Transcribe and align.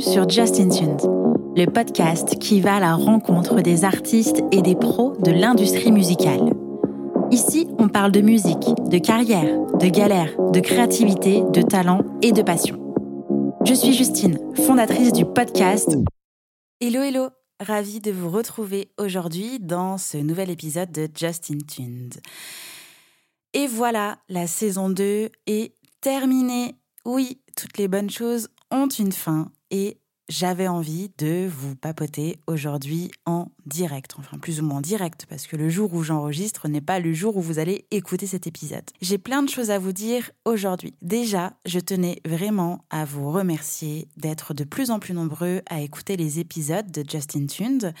sur 0.00 0.28
Justin 0.28 0.68
Tunes, 0.68 0.96
le 1.56 1.66
podcast 1.66 2.38
qui 2.38 2.60
va 2.62 2.76
à 2.76 2.80
la 2.80 2.94
rencontre 2.94 3.60
des 3.60 3.84
artistes 3.84 4.42
et 4.50 4.62
des 4.62 4.74
pros 4.74 5.14
de 5.18 5.30
l'industrie 5.30 5.92
musicale. 5.92 6.54
Ici, 7.30 7.68
on 7.78 7.88
parle 7.88 8.10
de 8.10 8.22
musique, 8.22 8.74
de 8.88 8.98
carrière, 8.98 9.60
de 9.74 9.88
galère, 9.88 10.34
de 10.52 10.60
créativité, 10.60 11.42
de 11.52 11.60
talent 11.60 12.02
et 12.22 12.32
de 12.32 12.40
passion. 12.40 12.78
Je 13.66 13.74
suis 13.74 13.92
Justine, 13.92 14.38
fondatrice 14.54 15.12
du 15.12 15.26
podcast. 15.26 15.94
Hello, 16.80 17.02
hello, 17.02 17.28
ravie 17.60 18.00
de 18.00 18.10
vous 18.10 18.30
retrouver 18.30 18.92
aujourd'hui 18.98 19.58
dans 19.60 19.98
ce 19.98 20.16
nouvel 20.16 20.48
épisode 20.48 20.92
de 20.92 21.08
Justin 21.14 21.58
Tunes. 21.68 22.10
Et 23.52 23.66
voilà, 23.66 24.18
la 24.30 24.46
saison 24.46 24.88
2 24.88 25.28
est 25.46 25.74
terminée. 26.00 26.76
Oui, 27.04 27.42
toutes 27.54 27.76
les 27.76 27.88
bonnes 27.88 28.10
choses 28.10 28.48
ont 28.70 28.88
une 28.88 29.12
fin 29.12 29.50
et 29.70 29.98
j'avais 30.30 30.68
envie 30.68 31.10
de 31.18 31.48
vous 31.48 31.74
papoter 31.74 32.38
aujourd'hui 32.46 33.10
en 33.26 33.48
direct, 33.66 34.14
enfin 34.16 34.38
plus 34.38 34.60
ou 34.60 34.64
moins 34.64 34.80
direct, 34.80 35.26
parce 35.28 35.48
que 35.48 35.56
le 35.56 35.68
jour 35.68 35.92
où 35.92 36.04
j'enregistre 36.04 36.68
n'est 36.68 36.80
pas 36.80 37.00
le 37.00 37.12
jour 37.12 37.36
où 37.36 37.40
vous 37.40 37.58
allez 37.58 37.84
écouter 37.90 38.26
cet 38.26 38.46
épisode. 38.46 38.84
J'ai 39.00 39.18
plein 39.18 39.42
de 39.42 39.48
choses 39.48 39.72
à 39.72 39.80
vous 39.80 39.92
dire 39.92 40.30
aujourd'hui. 40.44 40.94
Déjà, 41.02 41.54
je 41.66 41.80
tenais 41.80 42.20
vraiment 42.24 42.84
à 42.90 43.04
vous 43.04 43.30
remercier 43.32 44.06
d'être 44.16 44.54
de 44.54 44.62
plus 44.62 44.90
en 44.90 45.00
plus 45.00 45.14
nombreux 45.14 45.62
à 45.68 45.80
écouter 45.80 46.16
les 46.16 46.38
épisodes 46.38 46.90
de 46.92 47.04
Justin 47.08 47.46
Tuned. 47.46 47.92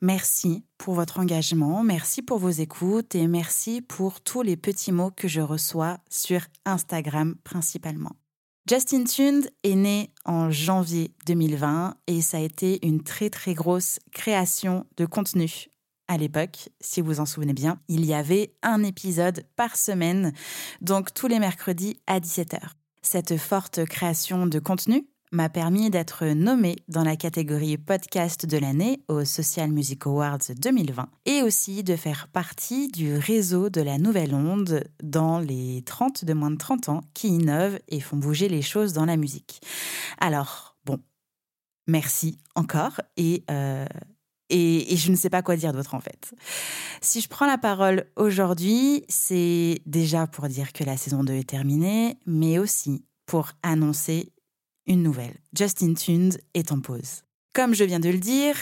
Merci 0.00 0.64
pour 0.78 0.94
votre 0.94 1.20
engagement, 1.20 1.82
merci 1.82 2.22
pour 2.22 2.38
vos 2.38 2.48
écoutes 2.48 3.14
et 3.14 3.26
merci 3.26 3.82
pour 3.82 4.22
tous 4.22 4.40
les 4.40 4.56
petits 4.56 4.92
mots 4.92 5.10
que 5.14 5.28
je 5.28 5.42
reçois 5.42 5.98
sur 6.08 6.40
Instagram 6.64 7.34
principalement. 7.44 8.19
Justin 8.68 9.04
Tund 9.04 9.50
est 9.64 9.74
né 9.74 10.10
en 10.24 10.50
janvier 10.50 11.12
2020 11.26 11.96
et 12.06 12.20
ça 12.20 12.36
a 12.36 12.40
été 12.40 12.84
une 12.86 13.02
très 13.02 13.30
très 13.30 13.54
grosse 13.54 13.98
création 14.12 14.86
de 14.96 15.06
contenu. 15.06 15.68
À 16.08 16.16
l'époque, 16.18 16.68
si 16.80 17.00
vous 17.00 17.20
en 17.20 17.26
souvenez 17.26 17.52
bien, 17.52 17.80
il 17.88 18.04
y 18.04 18.14
avait 18.14 18.54
un 18.62 18.82
épisode 18.82 19.44
par 19.56 19.76
semaine, 19.76 20.32
donc 20.80 21.14
tous 21.14 21.26
les 21.26 21.38
mercredis 21.38 22.00
à 22.06 22.20
17h. 22.20 22.60
Cette 23.02 23.36
forte 23.38 23.84
création 23.86 24.46
de 24.46 24.58
contenu 24.58 25.06
m'a 25.32 25.48
permis 25.48 25.90
d'être 25.90 26.26
nommé 26.26 26.76
dans 26.88 27.04
la 27.04 27.14
catégorie 27.14 27.78
podcast 27.78 28.46
de 28.46 28.58
l'année 28.58 29.02
au 29.08 29.24
Social 29.24 29.70
Music 29.70 30.06
Awards 30.06 30.38
2020 30.56 31.08
et 31.24 31.42
aussi 31.42 31.84
de 31.84 31.94
faire 31.94 32.26
partie 32.28 32.88
du 32.88 33.16
réseau 33.16 33.70
de 33.70 33.80
la 33.80 33.98
Nouvelle 33.98 34.34
Onde 34.34 34.84
dans 35.02 35.38
les 35.38 35.82
30 35.86 36.24
de 36.24 36.34
moins 36.34 36.50
de 36.50 36.56
30 36.56 36.88
ans 36.88 37.00
qui 37.14 37.28
innovent 37.28 37.78
et 37.88 38.00
font 38.00 38.16
bouger 38.16 38.48
les 38.48 38.62
choses 38.62 38.92
dans 38.92 39.04
la 39.04 39.16
musique. 39.16 39.60
Alors, 40.18 40.76
bon, 40.84 40.98
merci 41.86 42.38
encore 42.56 43.00
et, 43.16 43.44
euh, 43.52 43.86
et, 44.48 44.92
et, 44.92 44.96
je 44.96 45.12
ne 45.12 45.16
sais 45.16 45.30
pas 45.30 45.42
quoi 45.42 45.54
dire 45.54 45.72
d'autre 45.72 45.94
en 45.94 46.00
fait. 46.00 46.34
Si 47.02 47.20
je 47.20 47.28
prends 47.28 47.46
la 47.46 47.58
parole 47.58 48.06
aujourd'hui, 48.16 49.04
c'est 49.08 49.80
déjà 49.86 50.26
pour 50.26 50.48
dire 50.48 50.72
que 50.72 50.82
la 50.82 50.96
saison 50.96 51.22
2 51.22 51.34
est 51.34 51.48
terminée, 51.48 52.18
mais 52.26 52.58
aussi 52.58 53.04
pour 53.26 53.52
annoncer 53.62 54.32
une 54.90 55.04
nouvelle. 55.04 55.36
Justin 55.56 55.94
Tunes 55.94 56.36
est 56.52 56.72
en 56.72 56.80
pause. 56.80 57.22
Comme 57.54 57.74
je 57.74 57.84
viens 57.84 58.00
de 58.00 58.08
le 58.08 58.18
dire, 58.18 58.56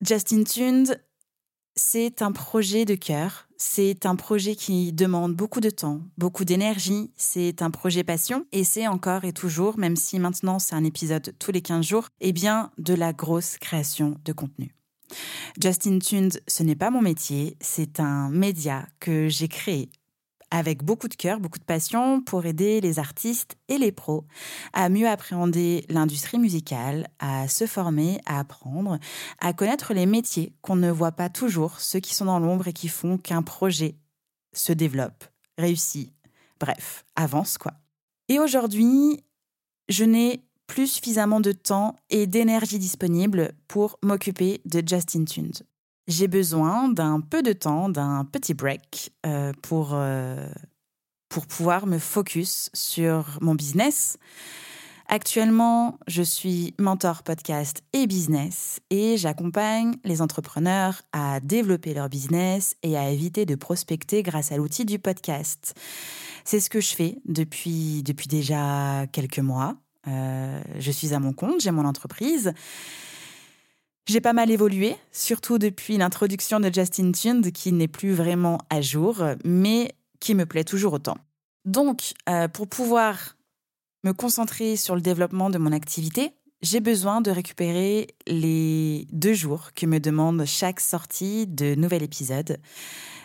Justin 0.00 0.44
Tunes, 0.44 0.96
c'est 1.76 2.22
un 2.22 2.32
projet 2.32 2.86
de 2.86 2.94
cœur. 2.94 3.48
C'est 3.58 4.06
un 4.06 4.16
projet 4.16 4.56
qui 4.56 4.92
demande 4.92 5.36
beaucoup 5.36 5.60
de 5.60 5.68
temps, 5.68 6.00
beaucoup 6.16 6.46
d'énergie. 6.46 7.12
C'est 7.16 7.60
un 7.60 7.70
projet 7.70 8.02
passion 8.02 8.46
et 8.50 8.64
c'est 8.64 8.88
encore 8.88 9.24
et 9.24 9.34
toujours, 9.34 9.78
même 9.78 9.94
si 9.94 10.18
maintenant 10.18 10.58
c'est 10.58 10.74
un 10.74 10.84
épisode 10.84 11.34
tous 11.38 11.52
les 11.52 11.62
15 11.62 11.84
jours, 11.84 12.08
eh 12.20 12.32
bien 12.32 12.70
de 12.78 12.94
la 12.94 13.12
grosse 13.12 13.58
création 13.58 14.16
de 14.24 14.32
contenu. 14.32 14.74
Justin 15.60 15.98
Tunes, 15.98 16.32
ce 16.48 16.62
n'est 16.62 16.76
pas 16.76 16.90
mon 16.90 17.02
métier, 17.02 17.58
c'est 17.60 18.00
un 18.00 18.30
média 18.30 18.86
que 19.00 19.28
j'ai 19.28 19.48
créé 19.48 19.90
avec 20.52 20.84
beaucoup 20.84 21.08
de 21.08 21.14
cœur, 21.14 21.40
beaucoup 21.40 21.58
de 21.58 21.64
passion 21.64 22.20
pour 22.20 22.44
aider 22.44 22.82
les 22.82 22.98
artistes 22.98 23.56
et 23.68 23.78
les 23.78 23.90
pros 23.90 24.26
à 24.74 24.90
mieux 24.90 25.08
appréhender 25.08 25.86
l'industrie 25.88 26.38
musicale, 26.38 27.08
à 27.18 27.48
se 27.48 27.66
former, 27.66 28.20
à 28.26 28.38
apprendre, 28.38 28.98
à 29.40 29.54
connaître 29.54 29.94
les 29.94 30.04
métiers 30.04 30.52
qu'on 30.60 30.76
ne 30.76 30.90
voit 30.90 31.12
pas 31.12 31.30
toujours, 31.30 31.80
ceux 31.80 32.00
qui 32.00 32.14
sont 32.14 32.26
dans 32.26 32.38
l'ombre 32.38 32.68
et 32.68 32.74
qui 32.74 32.88
font 32.88 33.16
qu'un 33.16 33.42
projet 33.42 33.96
se 34.52 34.74
développe, 34.74 35.24
réussit, 35.56 36.12
bref, 36.60 37.06
avance 37.16 37.56
quoi. 37.56 37.72
Et 38.28 38.38
aujourd'hui, 38.38 39.24
je 39.88 40.04
n'ai 40.04 40.44
plus 40.66 40.86
suffisamment 40.86 41.40
de 41.40 41.52
temps 41.52 41.96
et 42.10 42.26
d'énergie 42.26 42.78
disponible 42.78 43.54
pour 43.68 43.98
m'occuper 44.02 44.60
de 44.66 44.82
Justin 44.86 45.24
Tunes 45.24 45.52
j'ai 46.08 46.28
besoin 46.28 46.88
d'un 46.88 47.20
peu 47.20 47.42
de 47.42 47.52
temps, 47.52 47.88
d'un 47.88 48.24
petit 48.24 48.54
break 48.54 49.12
euh, 49.26 49.52
pour, 49.62 49.90
euh, 49.92 50.48
pour 51.28 51.46
pouvoir 51.46 51.86
me 51.86 51.98
focus 51.98 52.70
sur 52.74 53.38
mon 53.40 53.54
business. 53.54 54.18
Actuellement, 55.08 55.98
je 56.06 56.22
suis 56.22 56.74
mentor 56.78 57.22
podcast 57.22 57.82
et 57.92 58.06
business 58.06 58.80
et 58.88 59.16
j'accompagne 59.16 59.94
les 60.04 60.22
entrepreneurs 60.22 61.02
à 61.12 61.40
développer 61.40 61.92
leur 61.92 62.08
business 62.08 62.76
et 62.82 62.96
à 62.96 63.10
éviter 63.10 63.44
de 63.44 63.54
prospecter 63.54 64.22
grâce 64.22 64.52
à 64.52 64.56
l'outil 64.56 64.84
du 64.84 64.98
podcast. 64.98 65.74
C'est 66.44 66.60
ce 66.60 66.70
que 66.70 66.80
je 66.80 66.94
fais 66.94 67.18
depuis, 67.26 68.02
depuis 68.02 68.26
déjà 68.26 69.06
quelques 69.12 69.38
mois. 69.38 69.76
Euh, 70.08 70.60
je 70.78 70.90
suis 70.90 71.14
à 71.14 71.20
mon 71.20 71.32
compte, 71.32 71.60
j'ai 71.60 71.70
mon 71.70 71.84
entreprise. 71.84 72.52
J'ai 74.06 74.20
pas 74.20 74.32
mal 74.32 74.50
évolué, 74.50 74.96
surtout 75.12 75.58
depuis 75.58 75.96
l'introduction 75.96 76.58
de 76.58 76.70
Justin 76.72 77.12
Tund, 77.12 77.52
qui 77.52 77.72
n'est 77.72 77.88
plus 77.88 78.12
vraiment 78.12 78.58
à 78.68 78.80
jour, 78.80 79.22
mais 79.44 79.94
qui 80.18 80.34
me 80.34 80.44
plaît 80.44 80.64
toujours 80.64 80.94
autant. 80.94 81.16
Donc, 81.64 82.14
euh, 82.28 82.48
pour 82.48 82.66
pouvoir 82.66 83.36
me 84.04 84.12
concentrer 84.12 84.76
sur 84.76 84.96
le 84.96 85.00
développement 85.00 85.50
de 85.50 85.58
mon 85.58 85.70
activité, 85.70 86.32
j'ai 86.62 86.80
besoin 86.80 87.20
de 87.20 87.30
récupérer 87.30 88.08
les 88.26 89.06
deux 89.12 89.34
jours 89.34 89.72
que 89.74 89.86
me 89.86 89.98
demande 89.98 90.44
chaque 90.46 90.80
sortie 90.80 91.46
de 91.46 91.74
nouvel 91.74 92.02
épisode. 92.02 92.58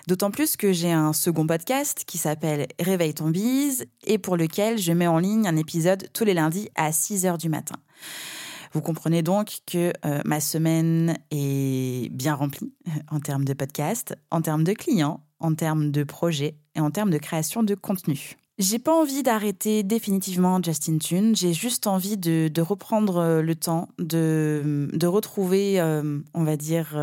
D'autant 0.08 0.32
plus 0.32 0.58
que 0.58 0.74
j'ai 0.74 0.92
un 0.92 1.14
second 1.14 1.46
podcast 1.46 2.04
qui 2.06 2.18
s'appelle 2.18 2.68
Réveille 2.80 3.14
ton 3.14 3.30
bise 3.30 3.86
et 4.06 4.18
pour 4.18 4.38
lequel 4.38 4.78
je 4.78 4.92
mets 4.92 5.08
en 5.08 5.20
ligne 5.20 5.48
un 5.48 5.56
épisode 5.56 6.08
tous 6.14 6.24
les 6.24 6.34
lundis 6.34 6.70
à 6.76 6.92
6 6.92 7.26
heures 7.26 7.38
du 7.38 7.50
matin. 7.50 7.76
Vous 8.74 8.82
comprenez 8.82 9.22
donc 9.22 9.60
que 9.66 9.94
euh, 10.06 10.22
ma 10.26 10.40
semaine 10.40 11.18
est 11.32 12.10
bien 12.12 12.36
remplie 12.36 12.74
en 13.12 13.20
termes 13.20 13.46
de 13.46 13.54
podcast, 13.54 14.16
en 14.32 14.42
termes 14.42 14.64
de 14.64 14.74
clients, 14.74 15.22
en 15.40 15.54
termes 15.54 15.92
de 15.92 16.04
projets 16.04 16.56
et 16.76 16.80
en 16.80 16.92
termes 16.92 17.10
de 17.10 17.18
création 17.18 17.64
de 17.64 17.76
contenu. 17.76 18.36
J'ai 18.58 18.80
pas 18.80 18.94
envie 18.94 19.22
d'arrêter 19.22 19.84
définitivement 19.84 20.60
Justin 20.64 20.98
Tune, 20.98 21.36
j'ai 21.36 21.54
juste 21.54 21.86
envie 21.86 22.18
de, 22.18 22.62
reprendre 22.62 23.18
euh, 23.18 23.42
le 23.44 23.54
temps, 23.54 23.90
de, 24.00 24.90
retrouver, 25.06 25.80
euh, 25.80 26.20
on 26.34 26.44
va 26.44 26.58
dire, 26.58 26.98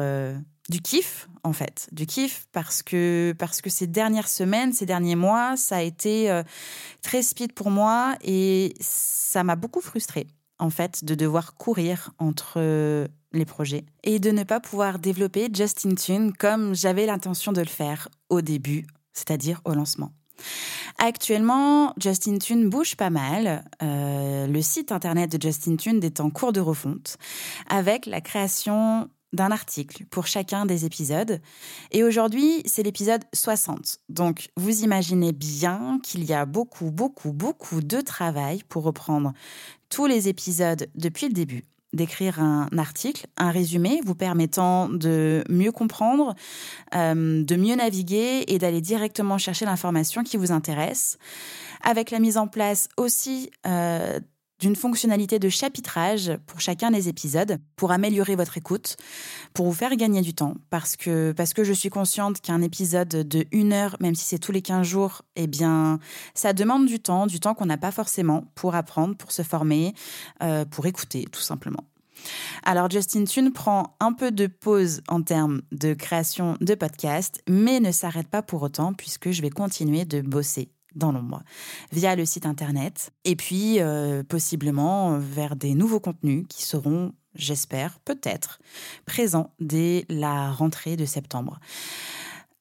du 0.68 0.80
kiff 0.80 1.28
en 1.44 1.52
fait, 1.52 1.88
du 1.92 2.06
kiff 2.06 2.48
parce 2.52 2.82
que 2.82 3.34
parce 3.38 3.60
que 3.60 3.70
ces 3.70 3.86
dernières 3.86 4.28
semaines, 4.28 4.72
ces 4.72 4.86
derniers 4.86 5.14
mois, 5.14 5.56
ça 5.56 5.76
a 5.76 5.82
été 5.82 6.42
très 7.02 7.22
speed 7.22 7.52
pour 7.52 7.70
moi 7.70 8.16
et 8.22 8.74
ça 8.80 9.44
m'a 9.44 9.54
beaucoup 9.54 9.82
frustrée 9.82 10.26
en 10.58 10.70
fait, 10.70 11.04
de 11.04 11.14
devoir 11.14 11.54
courir 11.54 12.12
entre 12.18 12.54
euh, 12.56 13.08
les 13.32 13.44
projets 13.44 13.84
et 14.02 14.18
de 14.18 14.30
ne 14.30 14.44
pas 14.44 14.60
pouvoir 14.60 14.98
développer 14.98 15.48
Justin 15.52 15.94
Tune 15.94 16.32
comme 16.32 16.74
j'avais 16.74 17.06
l'intention 17.06 17.52
de 17.52 17.60
le 17.60 17.66
faire 17.66 18.08
au 18.28 18.40
début, 18.40 18.86
c'est-à-dire 19.12 19.60
au 19.64 19.74
lancement. 19.74 20.12
Actuellement, 20.98 21.92
Justin 21.98 22.38
Tune 22.38 22.68
bouge 22.68 22.96
pas 22.96 23.10
mal. 23.10 23.64
Euh, 23.82 24.46
le 24.46 24.62
site 24.62 24.92
internet 24.92 25.30
de 25.36 25.42
Justin 25.42 25.76
Tune 25.76 26.02
est 26.02 26.20
en 26.20 26.30
cours 26.30 26.52
de 26.52 26.60
refonte 26.60 27.16
avec 27.68 28.06
la 28.06 28.20
création 28.20 29.08
d'un 29.34 29.50
article 29.50 30.04
pour 30.06 30.26
chacun 30.26 30.66
des 30.66 30.84
épisodes. 30.84 31.40
Et 31.90 32.02
aujourd'hui, 32.02 32.62
c'est 32.64 32.82
l'épisode 32.82 33.22
60. 33.34 33.98
Donc, 34.08 34.48
vous 34.56 34.82
imaginez 34.82 35.32
bien 35.32 35.98
qu'il 36.02 36.24
y 36.24 36.32
a 36.32 36.46
beaucoup, 36.46 36.90
beaucoup, 36.90 37.32
beaucoup 37.32 37.80
de 37.80 38.00
travail 38.00 38.62
pour 38.68 38.84
reprendre 38.84 39.32
tous 39.90 40.06
les 40.06 40.28
épisodes 40.28 40.88
depuis 40.94 41.26
le 41.26 41.32
début 41.32 41.64
d'écrire 41.94 42.40
un 42.40 42.68
article, 42.76 43.26
un 43.36 43.50
résumé 43.50 44.00
vous 44.04 44.14
permettant 44.14 44.88
de 44.88 45.44
mieux 45.48 45.72
comprendre, 45.72 46.34
euh, 46.94 47.44
de 47.44 47.56
mieux 47.56 47.76
naviguer 47.76 48.44
et 48.48 48.58
d'aller 48.58 48.80
directement 48.80 49.38
chercher 49.38 49.64
l'information 49.64 50.24
qui 50.24 50.36
vous 50.36 50.52
intéresse, 50.52 51.18
avec 51.82 52.10
la 52.10 52.18
mise 52.18 52.36
en 52.36 52.48
place 52.48 52.88
aussi 52.96 53.50
euh, 53.66 54.18
d'une 54.60 54.76
fonctionnalité 54.76 55.38
de 55.38 55.48
chapitrage 55.48 56.32
pour 56.46 56.60
chacun 56.60 56.90
des 56.90 57.08
épisodes, 57.08 57.58
pour 57.76 57.92
améliorer 57.92 58.36
votre 58.36 58.56
écoute, 58.56 58.96
pour 59.52 59.66
vous 59.66 59.72
faire 59.72 59.94
gagner 59.96 60.20
du 60.20 60.34
temps, 60.34 60.54
parce 60.70 60.96
que, 60.96 61.32
parce 61.32 61.54
que 61.54 61.64
je 61.64 61.72
suis 61.72 61.90
consciente 61.90 62.40
qu'un 62.40 62.62
épisode 62.62 63.08
de 63.08 63.46
une 63.52 63.72
heure, 63.72 63.96
même 64.00 64.14
si 64.14 64.24
c'est 64.24 64.38
tous 64.38 64.52
les 64.52 64.62
15 64.62 64.86
jours, 64.86 65.22
eh 65.36 65.46
bien, 65.46 65.98
ça 66.34 66.52
demande 66.52 66.86
du 66.86 67.00
temps, 67.00 67.26
du 67.26 67.40
temps 67.40 67.54
qu'on 67.54 67.66
n'a 67.66 67.78
pas 67.78 67.90
forcément 67.90 68.44
pour 68.54 68.74
apprendre, 68.74 69.16
pour 69.16 69.32
se 69.32 69.42
former, 69.42 69.94
euh, 70.42 70.64
pour 70.64 70.86
écouter, 70.86 71.26
tout 71.30 71.40
simplement. 71.40 71.84
Alors 72.62 72.90
Justin 72.90 73.24
Tune 73.24 73.52
prend 73.52 73.96
un 74.00 74.12
peu 74.12 74.30
de 74.30 74.46
pause 74.46 75.02
en 75.08 75.22
termes 75.22 75.62
de 75.72 75.94
création 75.94 76.56
de 76.60 76.74
podcast, 76.74 77.42
mais 77.48 77.80
ne 77.80 77.92
s'arrête 77.92 78.28
pas 78.28 78.42
pour 78.42 78.62
autant 78.62 78.92
puisque 78.94 79.30
je 79.30 79.42
vais 79.42 79.50
continuer 79.50 80.04
de 80.04 80.20
bosser 80.20 80.70
dans 80.94 81.12
l'ombre 81.12 81.42
via 81.92 82.16
le 82.16 82.24
site 82.24 82.46
internet 82.46 83.10
et 83.24 83.36
puis 83.36 83.80
euh, 83.80 84.22
possiblement 84.22 85.18
vers 85.18 85.56
des 85.56 85.74
nouveaux 85.74 86.00
contenus 86.00 86.46
qui 86.48 86.62
seront 86.62 87.12
j'espère 87.34 87.98
peut-être 88.00 88.60
présents 89.06 89.52
dès 89.60 90.04
la 90.08 90.50
rentrée 90.50 90.96
de 90.96 91.04
septembre. 91.04 91.58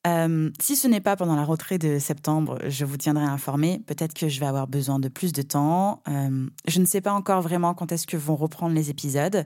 Euh, 0.05 0.49
si 0.59 0.75
ce 0.75 0.87
n'est 0.87 0.99
pas 0.99 1.15
pendant 1.15 1.35
la 1.35 1.45
rentrée 1.45 1.77
de 1.77 1.97
septembre, 1.97 2.59
je 2.67 2.83
vous 2.83 2.97
tiendrai 2.97 3.23
informé. 3.23 3.79
Peut-être 3.85 4.13
que 4.13 4.27
je 4.27 4.39
vais 4.39 4.45
avoir 4.45 4.67
besoin 4.67 4.99
de 4.99 5.07
plus 5.07 5.31
de 5.31 5.41
temps. 5.41 6.01
Euh, 6.09 6.47
je 6.67 6.79
ne 6.79 6.85
sais 6.85 6.99
pas 6.99 7.13
encore 7.13 7.41
vraiment 7.41 7.73
quand 7.73 7.91
est-ce 7.91 8.05
que 8.05 8.17
vont 8.17 8.35
reprendre 8.35 8.75
les 8.75 8.89
épisodes. 8.89 9.45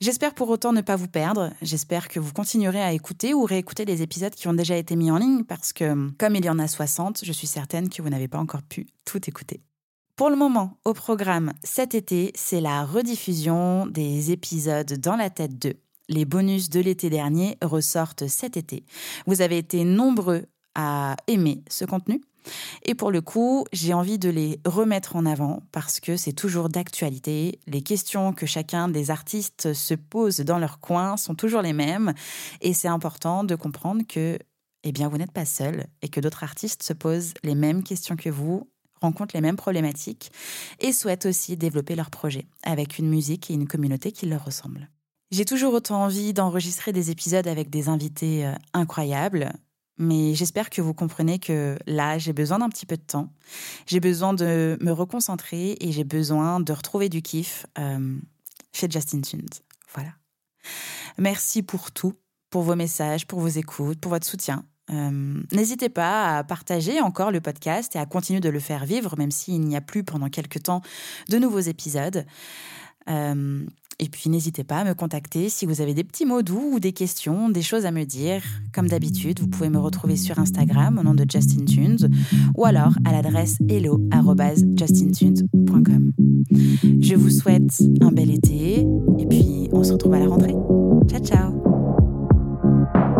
J'espère 0.00 0.34
pour 0.34 0.48
autant 0.48 0.72
ne 0.72 0.80
pas 0.80 0.96
vous 0.96 1.08
perdre. 1.08 1.50
J'espère 1.60 2.08
que 2.08 2.20
vous 2.20 2.32
continuerez 2.32 2.80
à 2.80 2.92
écouter 2.92 3.34
ou 3.34 3.44
réécouter 3.44 3.84
les 3.84 4.00
épisodes 4.00 4.34
qui 4.34 4.48
ont 4.48 4.54
déjà 4.54 4.76
été 4.76 4.96
mis 4.96 5.10
en 5.10 5.18
ligne 5.18 5.44
parce 5.44 5.74
que 5.74 6.10
comme 6.16 6.36
il 6.36 6.44
y 6.44 6.50
en 6.50 6.58
a 6.58 6.68
60, 6.68 7.20
je 7.22 7.32
suis 7.32 7.46
certaine 7.46 7.90
que 7.90 8.00
vous 8.00 8.08
n'avez 8.08 8.28
pas 8.28 8.38
encore 8.38 8.62
pu 8.62 8.86
tout 9.04 9.20
écouter. 9.28 9.60
Pour 10.16 10.30
le 10.30 10.36
moment, 10.36 10.78
au 10.84 10.94
programme 10.94 11.52
cet 11.62 11.94
été, 11.94 12.32
c'est 12.34 12.60
la 12.60 12.84
rediffusion 12.84 13.86
des 13.86 14.32
épisodes 14.32 14.94
dans 14.94 15.16
la 15.16 15.30
tête 15.30 15.58
2 15.58 15.74
les 16.08 16.24
bonus 16.24 16.70
de 16.70 16.80
l'été 16.80 17.10
dernier 17.10 17.56
ressortent 17.62 18.26
cet 18.26 18.56
été. 18.56 18.84
Vous 19.26 19.40
avez 19.40 19.58
été 19.58 19.84
nombreux 19.84 20.46
à 20.74 21.16
aimer 21.26 21.62
ce 21.68 21.84
contenu. 21.84 22.22
Et 22.84 22.94
pour 22.94 23.10
le 23.10 23.20
coup, 23.20 23.66
j'ai 23.72 23.92
envie 23.92 24.18
de 24.18 24.30
les 24.30 24.60
remettre 24.64 25.16
en 25.16 25.26
avant 25.26 25.62
parce 25.72 26.00
que 26.00 26.16
c'est 26.16 26.32
toujours 26.32 26.68
d'actualité. 26.68 27.58
Les 27.66 27.82
questions 27.82 28.32
que 28.32 28.46
chacun 28.46 28.88
des 28.88 29.10
artistes 29.10 29.74
se 29.74 29.94
pose 29.94 30.38
dans 30.40 30.58
leur 30.58 30.80
coin 30.80 31.16
sont 31.16 31.34
toujours 31.34 31.62
les 31.62 31.72
mêmes. 31.72 32.14
Et 32.60 32.72
c'est 32.72 32.88
important 32.88 33.44
de 33.44 33.54
comprendre 33.54 34.02
que, 34.08 34.38
eh 34.84 34.92
bien, 34.92 35.08
vous 35.08 35.18
n'êtes 35.18 35.32
pas 35.32 35.44
seul 35.44 35.86
et 36.00 36.08
que 36.08 36.20
d'autres 36.20 36.44
artistes 36.44 36.82
se 36.82 36.92
posent 36.92 37.34
les 37.42 37.54
mêmes 37.54 37.82
questions 37.82 38.16
que 38.16 38.30
vous, 38.30 38.68
rencontrent 39.00 39.34
les 39.34 39.42
mêmes 39.42 39.56
problématiques 39.56 40.32
et 40.80 40.92
souhaitent 40.92 41.26
aussi 41.26 41.56
développer 41.56 41.94
leur 41.94 42.10
projet 42.10 42.46
avec 42.62 42.98
une 42.98 43.08
musique 43.08 43.50
et 43.50 43.54
une 43.54 43.68
communauté 43.68 44.10
qui 44.12 44.26
leur 44.26 44.44
ressemblent. 44.44 44.88
J'ai 45.30 45.44
toujours 45.44 45.74
autant 45.74 46.04
envie 46.04 46.32
d'enregistrer 46.32 46.92
des 46.92 47.10
épisodes 47.10 47.46
avec 47.46 47.68
des 47.68 47.88
invités 47.88 48.46
euh, 48.46 48.54
incroyables, 48.72 49.52
mais 49.98 50.34
j'espère 50.34 50.70
que 50.70 50.80
vous 50.80 50.94
comprenez 50.94 51.38
que 51.38 51.76
là, 51.86 52.18
j'ai 52.18 52.32
besoin 52.32 52.60
d'un 52.60 52.68
petit 52.68 52.86
peu 52.86 52.96
de 52.96 53.02
temps. 53.02 53.30
J'ai 53.86 54.00
besoin 54.00 54.32
de 54.32 54.78
me 54.80 54.92
reconcentrer 54.92 55.76
et 55.80 55.92
j'ai 55.92 56.04
besoin 56.04 56.60
de 56.60 56.72
retrouver 56.72 57.08
du 57.08 57.20
kiff 57.20 57.66
euh, 57.78 58.16
chez 58.72 58.88
Justin 58.88 59.20
Tunes. 59.20 59.48
Voilà. 59.92 60.12
Merci 61.18 61.62
pour 61.62 61.90
tout, 61.90 62.14
pour 62.48 62.62
vos 62.62 62.76
messages, 62.76 63.26
pour 63.26 63.40
vos 63.40 63.48
écoutes, 63.48 64.00
pour 64.00 64.10
votre 64.10 64.26
soutien. 64.26 64.64
Euh, 64.90 65.42
n'hésitez 65.52 65.90
pas 65.90 66.38
à 66.38 66.44
partager 66.44 67.00
encore 67.00 67.30
le 67.30 67.42
podcast 67.42 67.94
et 67.96 67.98
à 67.98 68.06
continuer 68.06 68.40
de 68.40 68.48
le 68.48 68.60
faire 68.60 68.86
vivre, 68.86 69.16
même 69.18 69.30
s'il 69.30 69.60
n'y 69.60 69.76
a 69.76 69.82
plus 69.82 70.04
pendant 70.04 70.30
quelques 70.30 70.62
temps 70.62 70.80
de 71.28 71.36
nouveaux 71.38 71.58
épisodes. 71.60 72.24
Et 74.00 74.08
puis 74.08 74.30
n'hésitez 74.30 74.62
pas 74.62 74.78
à 74.78 74.84
me 74.84 74.94
contacter 74.94 75.48
si 75.48 75.66
vous 75.66 75.80
avez 75.80 75.92
des 75.92 76.04
petits 76.04 76.24
mots 76.24 76.42
doux 76.42 76.74
ou 76.74 76.80
des 76.80 76.92
questions, 76.92 77.48
des 77.48 77.62
choses 77.62 77.84
à 77.84 77.90
me 77.90 78.04
dire. 78.04 78.42
Comme 78.72 78.86
d'habitude, 78.86 79.40
vous 79.40 79.48
pouvez 79.48 79.70
me 79.70 79.78
retrouver 79.78 80.16
sur 80.16 80.38
Instagram 80.38 80.98
au 80.98 81.02
nom 81.02 81.14
de 81.14 81.24
Justin 81.28 81.64
Tunes 81.64 82.08
ou 82.56 82.64
alors 82.64 82.92
à 83.04 83.10
l'adresse 83.12 83.56
hello@justintunes.com. 83.68 86.12
Je 87.00 87.14
vous 87.16 87.30
souhaite 87.30 87.82
un 88.00 88.12
bel 88.12 88.30
été 88.30 88.86
et 89.18 89.26
puis 89.26 89.68
on 89.72 89.82
se 89.82 89.92
retrouve 89.92 90.14
à 90.14 90.20
la 90.20 90.28
rentrée. 90.28 90.54
Ciao 91.08 91.20
ciao. 91.20 91.77